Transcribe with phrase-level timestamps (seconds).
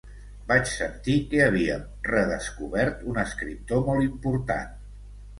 [0.51, 4.73] Vaig sentir que havíem redescobert un escriptor molt important.